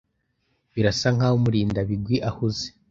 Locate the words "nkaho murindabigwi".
1.15-2.15